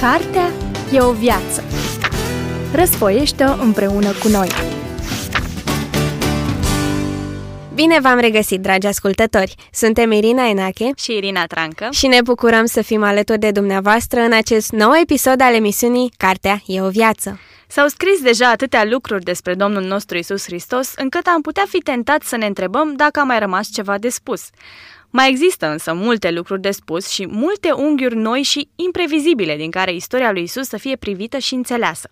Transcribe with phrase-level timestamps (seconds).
[0.00, 0.50] Cartea
[0.92, 1.64] e o viață.
[2.74, 4.48] Răsfoiește-o împreună cu noi.
[7.74, 9.54] Bine v-am regăsit, dragi ascultători!
[9.72, 14.32] Suntem Irina Enache și Irina Trancă și ne bucurăm să fim alături de dumneavoastră în
[14.32, 17.38] acest nou episod al emisiunii Cartea e o viață.
[17.66, 22.22] S-au scris deja atâtea lucruri despre Domnul nostru Isus Hristos, încât am putea fi tentat
[22.22, 24.42] să ne întrebăm dacă a mai rămas ceva de spus.
[25.10, 29.94] Mai există însă multe lucruri de spus și multe unghiuri noi și imprevizibile din care
[29.94, 32.10] istoria lui Isus să fie privită și înțeleasă.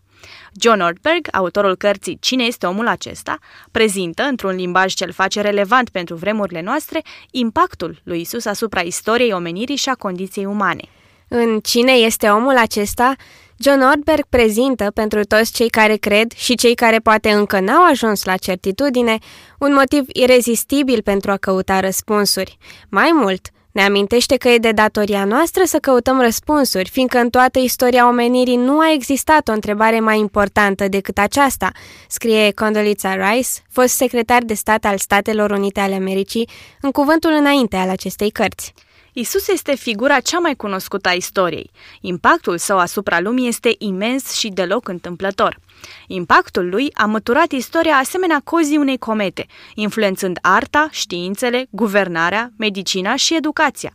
[0.61, 3.39] John Ortberg, autorul cărții Cine este omul acesta,
[3.71, 9.33] prezintă, într-un limbaj ce îl face relevant pentru vremurile noastre, impactul lui Isus asupra istoriei
[9.33, 10.83] omenirii și a condiției umane.
[11.29, 13.15] În Cine este omul acesta,
[13.61, 18.25] John Ortberg prezintă pentru toți cei care cred și cei care poate încă n-au ajuns
[18.25, 19.19] la certitudine
[19.59, 22.59] un motiv irezistibil pentru a căuta răspunsuri.
[22.89, 27.59] Mai mult, ne amintește că e de datoria noastră să căutăm răspunsuri, fiindcă în toată
[27.59, 31.71] istoria omenirii nu a existat o întrebare mai importantă decât aceasta,
[32.09, 36.49] scrie Condoleezza Rice, fost secretar de stat al Statelor Unite ale Americii,
[36.81, 38.75] în cuvântul înainte al acestei cărți.
[39.13, 41.71] Isus este figura cea mai cunoscută a istoriei.
[42.01, 45.59] Impactul său asupra lumii este imens și deloc întâmplător.
[46.07, 53.37] Impactul lui a măturat istoria asemenea cozii unei comete, influențând arta, științele, guvernarea, medicina și
[53.37, 53.93] educația.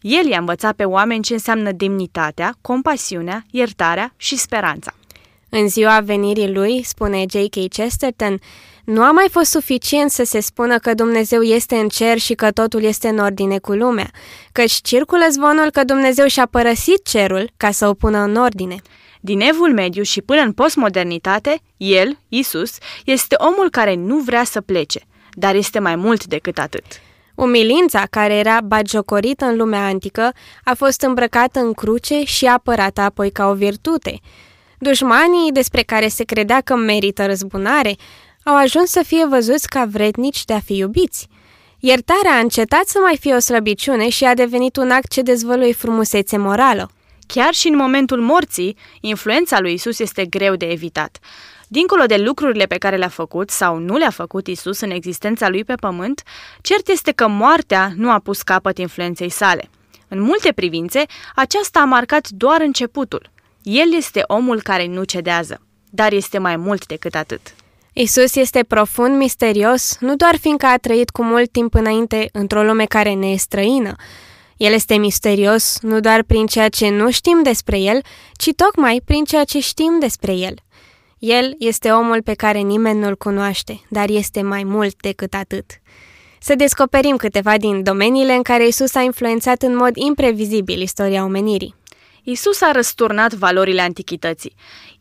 [0.00, 4.94] El i-a învățat pe oameni ce înseamnă demnitatea, compasiunea, iertarea și speranța.
[5.48, 7.68] În ziua venirii lui, spune J.K.
[7.68, 8.40] Chesterton,
[8.84, 12.50] nu a mai fost suficient să se spună că Dumnezeu este în cer și că
[12.50, 14.10] totul este în ordine cu lumea,
[14.52, 18.76] căci circulă zvonul că Dumnezeu și-a părăsit cerul ca să o pună în ordine.
[19.20, 24.60] Din evul mediu și până în postmodernitate, el, Isus, este omul care nu vrea să
[24.60, 25.00] plece,
[25.32, 26.84] dar este mai mult decât atât.
[27.34, 30.32] Umilința, care era bagiocorită în lumea antică,
[30.64, 34.20] a fost îmbrăcată în cruce și apărată apoi ca o virtute.
[34.78, 37.94] Dușmanii, despre care se credea că merită răzbunare,
[38.44, 41.28] au ajuns să fie văzuți ca vrednici de a fi iubiți.
[41.78, 45.72] Iertarea a încetat să mai fie o slăbiciune și a devenit un act ce dezvăluie
[45.72, 46.90] frumusețe morală.
[47.26, 51.18] Chiar și în momentul morții, influența lui Isus este greu de evitat.
[51.68, 55.64] Dincolo de lucrurile pe care le-a făcut sau nu le-a făcut Isus în existența lui
[55.64, 56.22] pe pământ,
[56.60, 59.70] cert este că moartea nu a pus capăt influenței sale.
[60.08, 63.30] În multe privințe, aceasta a marcat doar începutul.
[63.62, 67.54] El este omul care nu cedează, dar este mai mult decât atât.
[67.96, 72.84] Isus este profund misterios, nu doar fiindcă a trăit cu mult timp înainte într-o lume
[72.84, 73.94] care ne e străină.
[74.56, 78.00] El este misterios nu doar prin ceea ce nu știm despre el,
[78.36, 80.54] ci tocmai prin ceea ce știm despre el.
[81.18, 85.70] El este omul pe care nimeni nu-l cunoaște, dar este mai mult decât atât.
[86.40, 91.74] Să descoperim câteva din domeniile în care Isus a influențat în mod imprevizibil istoria omenirii.
[92.22, 94.54] Isus a răsturnat valorile antichității.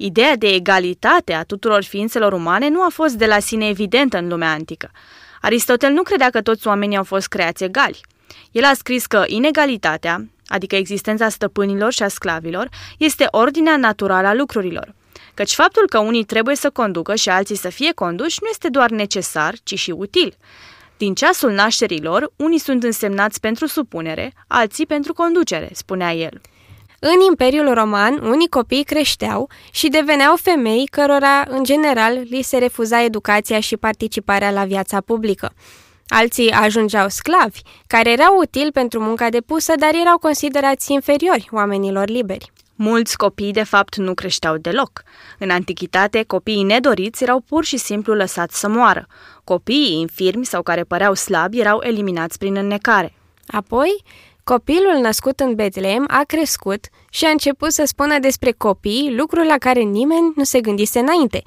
[0.06, 4.28] Ideea de egalitate a tuturor ființelor umane nu a fost de la sine evidentă în
[4.28, 4.92] lumea antică.
[5.42, 8.02] Aristotel nu credea că toți oamenii au fost creați egali.
[8.52, 14.34] El a scris că inegalitatea, adică existența stăpânilor și a sclavilor, este ordinea naturală a
[14.34, 14.94] lucrurilor.
[15.34, 18.90] Căci faptul că unii trebuie să conducă și alții să fie conduși nu este doar
[18.90, 20.38] necesar, ci și util.
[20.98, 26.42] Din ceasul nașterilor, unii sunt însemnați pentru supunere, alții pentru conducere, spunea el.
[27.06, 33.04] În Imperiul Roman, unii copii creșteau și deveneau femei cărora, în general, li se refuza
[33.04, 35.54] educația și participarea la viața publică.
[36.08, 42.52] Alții ajungeau sclavi, care erau utili pentru munca depusă, dar erau considerați inferiori oamenilor liberi.
[42.76, 45.04] Mulți copii, de fapt, nu creșteau deloc.
[45.40, 49.08] În antichitate, copiii nedoriți erau pur și simplu lăsați să moară.
[49.44, 53.14] Copiii infirmi sau care păreau slabi erau eliminați prin înnecare.
[53.48, 54.04] Apoi,
[54.44, 59.58] Copilul născut în Betlehem a crescut și a început să spună despre copii lucruri la
[59.58, 61.44] care nimeni nu se gândise înainte.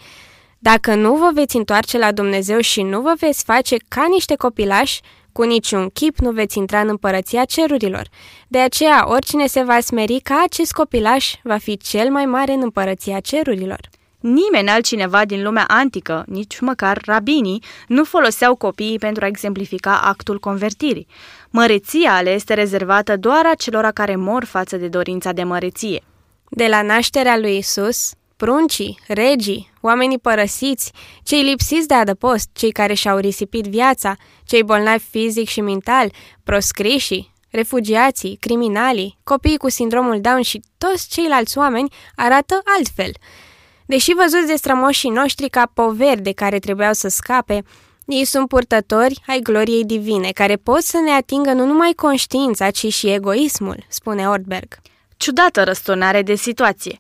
[0.59, 5.01] Dacă nu vă veți întoarce la Dumnezeu și nu vă veți face ca niște copilași,
[5.33, 8.09] cu niciun chip nu veți intra în împărăția cerurilor.
[8.48, 12.60] De aceea, oricine se va smeri ca acest copilaș va fi cel mai mare în
[12.63, 13.81] împărăția cerurilor.
[14.21, 20.39] Nimeni altcineva din lumea antică, nici măcar rabinii, nu foloseau copiii pentru a exemplifica actul
[20.39, 21.07] convertirii.
[21.59, 26.03] Măreția le este rezervată doar acelora care mor față de dorința de măreție.
[26.51, 30.93] De la nașterea lui Isus, pruncii, regii, oamenii părăsiți,
[31.23, 36.13] cei lipsiți de adăpost, cei care și-au risipit viața, cei bolnavi fizic și mental,
[36.45, 43.11] proscrișii, refugiații, criminalii, copiii cu sindromul Down și toți ceilalți oameni arată altfel–
[43.87, 47.63] Deși văzuți de strămoșii noștri ca poveri de care trebuiau să scape,
[48.07, 52.93] ei sunt purtători ai gloriei divine, care pot să ne atingă nu numai conștiința, ci
[52.93, 54.77] și egoismul, spune Ortberg.
[55.17, 56.99] Ciudată răsturnare de situație.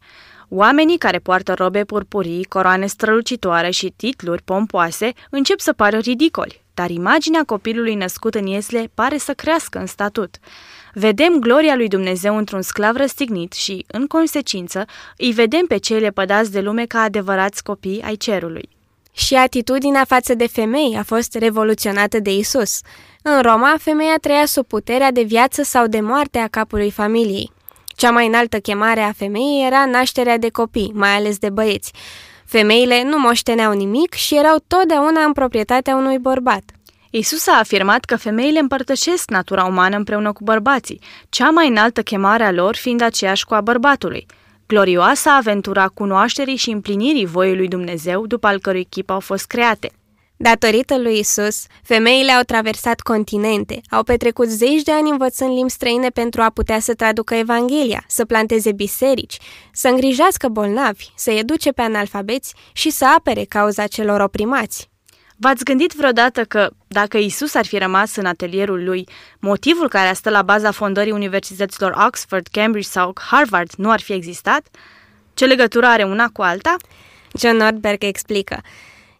[0.48, 6.90] Oamenii care poartă robe purpurii, coroane strălucitoare și titluri pompoase încep să pară ridicoli, dar
[6.90, 10.36] imaginea copilului născut în Iesle pare să crească în statut.
[10.92, 14.84] Vedem gloria lui Dumnezeu într-un sclav răstignit și, în consecință,
[15.16, 18.75] îi vedem pe cei lepădați de lume ca adevărați copii ai cerului.
[19.16, 22.80] Și atitudinea față de femei a fost revoluționată de Isus.
[23.22, 27.52] În Roma, femeia trăia sub puterea de viață sau de moarte a capului familiei.
[27.86, 31.92] Cea mai înaltă chemare a femeii era nașterea de copii, mai ales de băieți.
[32.46, 36.62] Femeile nu moșteneau nimic și erau totdeauna în proprietatea unui bărbat.
[37.10, 42.44] Isus a afirmat că femeile împărtășesc natura umană împreună cu bărbații, cea mai înaltă chemare
[42.44, 44.26] a lor fiind aceeași cu a bărbatului.
[44.68, 49.90] Glorioasa aventura cunoașterii și împlinirii voii lui Dumnezeu, după al cărui chip au fost create.
[50.36, 56.08] Datorită lui Isus, femeile au traversat continente, au petrecut zeci de ani învățând limbi străine
[56.08, 59.38] pentru a putea să traducă Evanghelia, să planteze biserici,
[59.72, 64.90] să îngrijească bolnavi, să educe pe analfabeți și să apere cauza celor oprimați.
[65.38, 69.08] V-ați gândit vreodată că, dacă Isus ar fi rămas în atelierul lui,
[69.40, 74.12] motivul care a stat la baza fondării universităților Oxford, Cambridge sau Harvard nu ar fi
[74.12, 74.66] existat?
[75.34, 76.76] Ce legătură are una cu alta?
[77.38, 78.60] John Nordberg explică.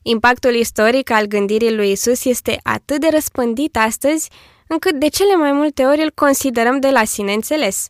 [0.03, 4.31] Impactul istoric al gândirii lui Isus este atât de răspândit astăzi,
[4.67, 7.87] încât de cele mai multe ori îl considerăm de la sine înțeles.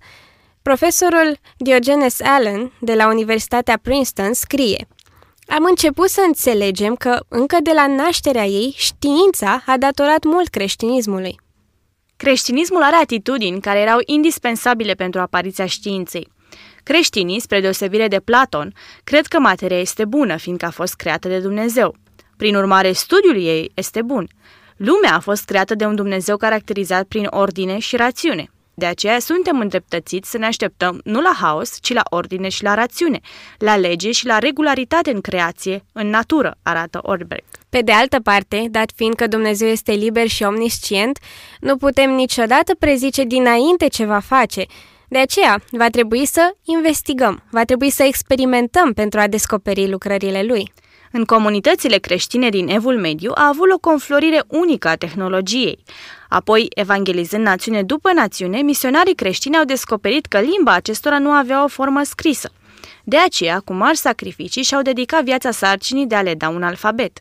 [0.63, 4.87] Profesorul Diogenes Allen de la Universitatea Princeton scrie
[5.49, 11.41] Am început să înțelegem că, încă de la nașterea ei, știința a datorat mult creștinismului.
[12.17, 16.29] Creștinismul are atitudini care erau indispensabile pentru apariția științei.
[16.83, 21.39] Creștinii, spre deosebire de Platon, cred că materia este bună, fiindcă a fost creată de
[21.39, 21.95] Dumnezeu.
[22.37, 24.29] Prin urmare, studiul ei este bun.
[24.77, 28.51] Lumea a fost creată de un Dumnezeu caracterizat prin ordine și rațiune.
[28.79, 32.75] De aceea suntem îndreptățiți să ne așteptăm nu la haos, ci la ordine și la
[32.75, 33.21] rațiune,
[33.59, 37.45] la lege și la regularitate în creație, în natură, arată Orberg.
[37.69, 41.19] Pe de altă parte, dat fiind că Dumnezeu este liber și omniscient,
[41.61, 44.65] nu putem niciodată prezice dinainte ce va face.
[45.09, 50.73] De aceea, va trebui să investigăm, va trebui să experimentăm pentru a descoperi lucrările Lui.
[51.17, 55.79] În comunitățile creștine din Evul Mediu a avut o conflorire unică a tehnologiei.
[56.29, 61.69] Apoi, evangelizând națiune după națiune, misionarii creștini au descoperit că limba acestora nu avea o
[61.69, 62.51] formă scrisă.
[63.05, 67.19] De aceea, cu mari sacrificii, și-au dedicat viața sarcinii de a le da un alfabet.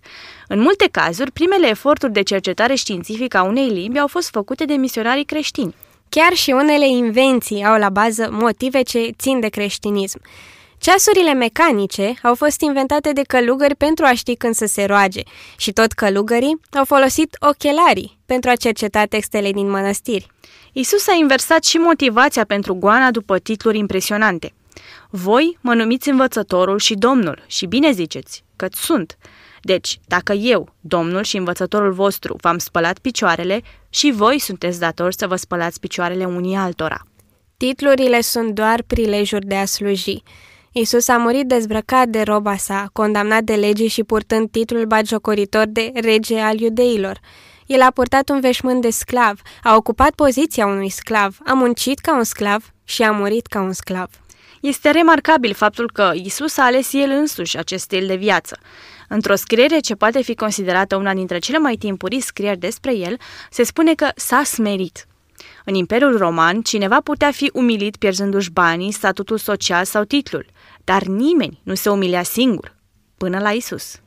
[0.47, 4.73] În multe cazuri, primele eforturi de cercetare științifică a unei limbi au fost făcute de
[4.73, 5.75] misionarii creștini.
[6.09, 10.21] Chiar și unele invenții au la bază motive ce țin de creștinism.
[10.85, 15.21] Ceasurile mecanice au fost inventate de călugări pentru a ști când să se roage
[15.57, 20.27] și tot călugării au folosit ochelarii pentru a cerceta textele din mănăstiri.
[20.73, 24.53] Isus a inversat și motivația pentru goana după titluri impresionante.
[25.09, 29.17] Voi mă numiți învățătorul și domnul și bine ziceți, că sunt.
[29.61, 35.27] Deci, dacă eu, domnul și învățătorul vostru, v-am spălat picioarele, și voi sunteți datori să
[35.27, 37.05] vă spălați picioarele unii altora.
[37.57, 40.23] Titlurile sunt doar prilejuri de a sluji.
[40.77, 45.91] Isus a murit dezbrăcat de roba sa, condamnat de lege și purtând titlul bagiocoritor de
[45.93, 47.19] rege al iudeilor.
[47.65, 52.15] El a purtat un veșmânt de sclav, a ocupat poziția unui sclav, a muncit ca
[52.15, 54.09] un sclav și a murit ca un sclav.
[54.61, 58.59] Este remarcabil faptul că Isus a ales el însuși acest stil de viață.
[59.07, 63.17] Într-o scriere ce poate fi considerată una dintre cele mai timpurii scrieri despre el,
[63.49, 65.07] se spune că s-a smerit.
[65.65, 70.45] În Imperiul Roman, cineva putea fi umilit pierzându-și banii, statutul social sau titlul,
[70.85, 72.75] dar nimeni nu se umilea singur,
[73.17, 73.99] până la Isus.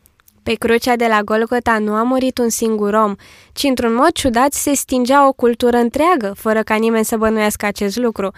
[0.42, 3.14] Pe crucea de la Golgota nu a murit un singur om,
[3.52, 7.96] ci într-un mod ciudat se stingea o cultură întreagă, fără ca nimeni să bănuiască acest
[7.96, 8.30] lucru.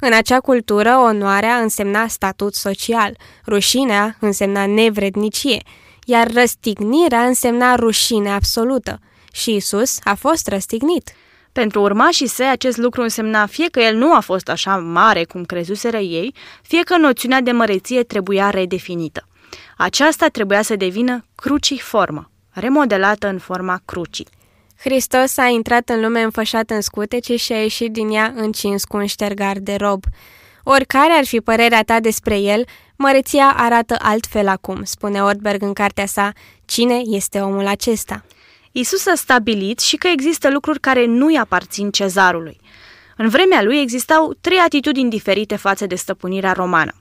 [0.00, 5.62] În acea cultură, onoarea însemna statut social, rușinea însemna nevrednicie,
[6.04, 8.98] iar răstignirea însemna rușine absolută.
[9.32, 11.10] Și Isus a fost răstignit.
[11.56, 15.44] Pentru urmașii săi, acest lucru însemna fie că el nu a fost așa mare cum
[15.44, 19.28] crezuseră ei, fie că noțiunea de măreție trebuia redefinită.
[19.76, 24.26] Aceasta trebuia să devină cruciformă, remodelată în forma crucii.
[24.78, 28.96] Hristos a intrat în lume înfășat în scutece și a ieșit din ea încins cu
[28.96, 30.04] un ștergar de rob.
[30.62, 32.64] Oricare ar fi părerea ta despre el,
[32.96, 36.32] măreția arată altfel acum, spune Ortberg în cartea sa,
[36.64, 38.24] Cine este omul acesta?
[38.78, 42.60] Isus a stabilit și că există lucruri care nu-i aparțin cezarului.
[43.16, 46.92] În vremea lui existau trei atitudini diferite față de stăpânirea romană.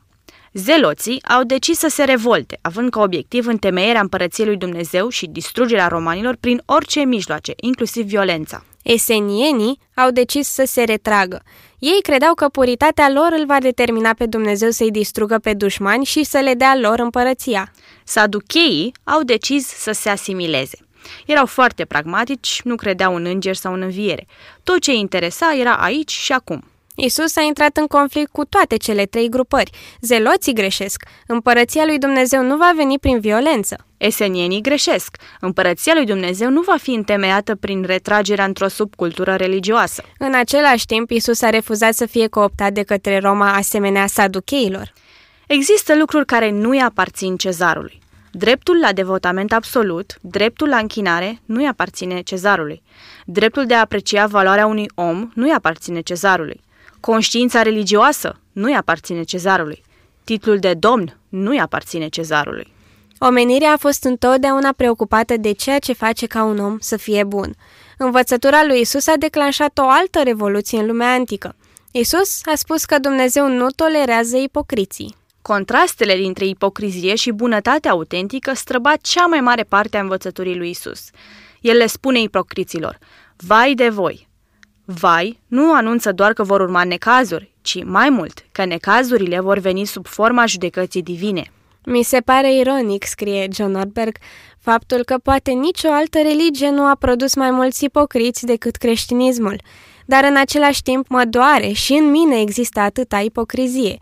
[0.54, 5.88] Zeloții au decis să se revolte, având ca obiectiv întemeierea împărăției lui Dumnezeu și distrugerea
[5.88, 8.66] romanilor prin orice mijloace, inclusiv violența.
[8.84, 11.44] Esenienii au decis să se retragă.
[11.80, 16.24] Ei credeau că puritatea lor îl va determina pe Dumnezeu să-i distrugă pe dușmani și
[16.24, 17.72] să le dea lor împărăția.
[18.04, 20.85] Saducheii au decis să se asimileze.
[21.26, 24.28] Erau foarte pragmatici, nu credeau în îngeri sau în înviere.
[24.64, 26.64] Tot ce îi interesa era aici și acum.
[26.96, 29.70] Isus a intrat în conflict cu toate cele trei grupări.
[30.02, 31.04] Zeloții greșesc.
[31.28, 33.86] Împărăția lui Dumnezeu nu va veni prin violență.
[33.98, 35.18] Esenienii greșesc.
[35.40, 40.04] Împărăția lui Dumnezeu nu va fi întemeiată prin retragerea într-o subcultură religioasă.
[40.18, 44.94] În același timp, Isus a refuzat să fie cooptat de către Roma asemenea saducheilor.
[45.48, 48.00] Există lucruri care nu-i aparțin cezarului.
[48.38, 52.82] Dreptul la devotament absolut, dreptul la închinare, nu-i aparține cezarului.
[53.26, 56.62] Dreptul de a aprecia valoarea unui om nu-i aparține cezarului.
[57.00, 59.84] Conștiința religioasă nu-i aparține cezarului.
[60.24, 62.74] Titlul de domn nu-i aparține cezarului.
[63.20, 67.56] Omenirea a fost întotdeauna preocupată de ceea ce face ca un om să fie bun.
[67.98, 71.56] Învățătura lui Isus a declanșat o altă revoluție în lumea antică.
[71.92, 75.16] Isus a spus că Dumnezeu nu tolerează ipocriții.
[75.48, 81.10] Contrastele dintre ipocrizie și bunătatea autentică străbat cea mai mare parte a învățăturii lui Isus.
[81.62, 82.98] El le spune ipocriților,
[83.36, 84.28] vai de voi,
[84.86, 89.86] Vai nu anunță doar că vor urma necazuri, ci mai mult, că necazurile vor veni
[89.86, 91.52] sub forma judecății divine.
[91.86, 94.18] Mi se pare ironic, scrie John Ortberg,
[94.60, 99.62] faptul că poate nicio altă religie nu a produs mai mulți ipocriți decât creștinismul,
[100.06, 103.98] dar în același timp mă doare și în mine există atâta ipocrizie.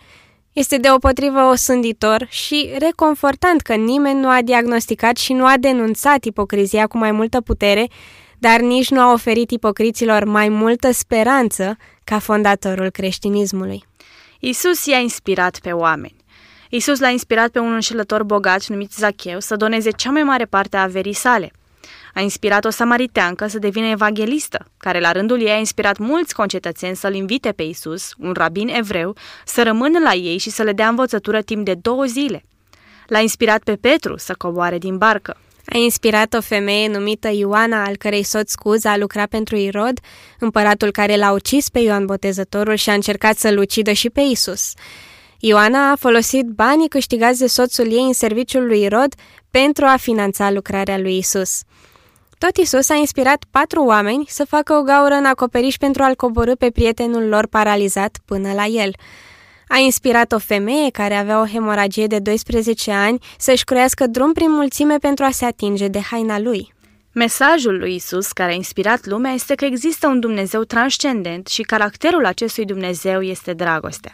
[0.53, 6.88] Este deopotrivă osânditor și reconfortant că nimeni nu a diagnosticat și nu a denunțat ipocrizia
[6.88, 7.88] cu mai multă putere
[8.45, 13.83] dar nici nu a oferit ipocriților mai multă speranță ca fondatorul creștinismului.
[14.39, 16.15] Isus i-a inspirat pe oameni.
[16.69, 20.77] Isus l-a inspirat pe un înșelător bogat numit Zacheu să doneze cea mai mare parte
[20.77, 21.51] a averii sale.
[22.13, 26.96] A inspirat o samariteancă să devină evanghelistă, care la rândul ei a inspirat mulți concetățeni
[26.96, 30.88] să-l invite pe Isus, un rabin evreu, să rămână la ei și să le dea
[30.88, 32.44] învățătură timp de două zile.
[33.08, 35.38] L-a inspirat pe Petru să coboare din barcă.
[35.66, 40.00] A inspirat o femeie numită Ioana, al cărei soț Scuza a lucrat pentru Irod,
[40.40, 44.74] împăratul care l-a ucis pe Ioan Botezătorul și a încercat să-l ucidă și pe Isus.
[45.40, 49.13] Ioana a folosit banii câștigați de soțul ei în serviciul lui Irod
[49.52, 51.62] pentru a finanța lucrarea lui Isus.
[52.44, 56.56] Tot Isus a inspirat patru oameni să facă o gaură în acoperiș pentru a-l coborâ
[56.56, 58.92] pe prietenul lor paralizat până la el–
[59.68, 64.52] a inspirat o femeie care avea o hemoragie de 12 ani să-și croiască drum prin
[64.52, 66.74] mulțime pentru a se atinge de haina lui.
[67.12, 72.26] Mesajul lui Isus care a inspirat lumea este că există un Dumnezeu transcendent și caracterul
[72.26, 74.14] acestui Dumnezeu este dragostea.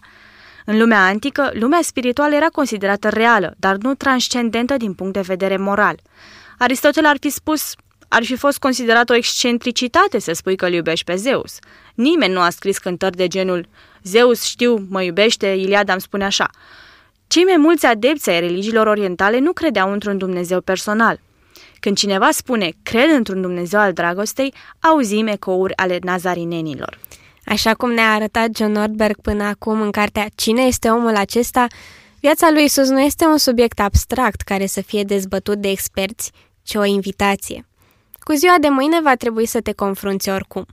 [0.65, 5.57] În lumea antică, lumea spirituală era considerată reală, dar nu transcendentă din punct de vedere
[5.57, 5.99] moral.
[6.57, 7.73] Aristotel ar fi spus,
[8.09, 11.57] ar fi fost considerat o excentricitate să spui că îl iubești pe Zeus.
[11.93, 13.67] Nimeni nu a scris cântări de genul
[14.03, 16.49] Zeus știu, mă iubește, Iliada îmi spune așa.
[17.27, 21.19] Cei mai mulți adepți ai religiilor orientale nu credeau într-un Dumnezeu personal.
[21.79, 26.99] Când cineva spune cred într-un Dumnezeu al dragostei, auzim ecouri ale nazarinenilor.
[27.45, 31.67] Așa cum ne-a arătat John Nordberg până acum în cartea Cine este omul acesta,
[32.19, 36.31] viața lui Isus nu este un subiect abstract care să fie dezbătut de experți,
[36.63, 37.68] ci o invitație.
[38.29, 40.65] Cu ziua de mâine va trebui să te confrunți oricum,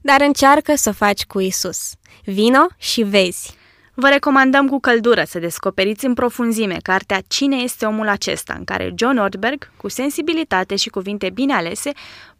[0.00, 1.92] dar încearcă să o faci cu Isus.
[2.24, 3.54] Vino și vezi!
[3.94, 8.94] Vă recomandăm cu căldură să descoperiți în profunzime cartea Cine este omul acesta, în care
[8.96, 11.92] John Ortberg, cu sensibilitate și cuvinte bine alese,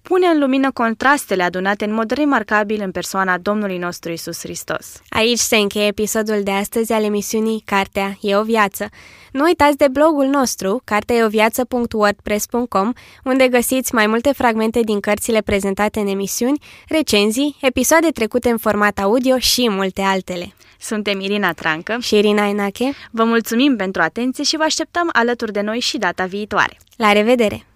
[0.03, 5.03] pune în lumină contrastele adunate în mod remarcabil în persoana Domnului nostru Isus Hristos.
[5.09, 8.89] Aici se încheie episodul de astăzi al emisiunii Cartea e o viață.
[9.33, 12.93] Nu uitați de blogul nostru, carteeoviață.wordpress.com,
[13.25, 18.99] unde găsiți mai multe fragmente din cărțile prezentate în emisiuni, recenzii, episoade trecute în format
[18.99, 20.55] audio și multe altele.
[20.79, 22.93] Suntem Irina Trancă și Irina Enache.
[23.11, 26.79] Vă mulțumim pentru atenție și vă așteptăm alături de noi și data viitoare.
[26.97, 27.67] La revedere!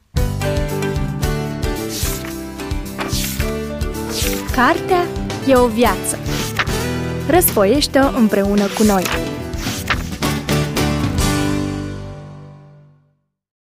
[4.57, 5.07] Cartea
[5.47, 6.19] e o viață.
[7.29, 9.05] Răsfoiește-o împreună cu noi!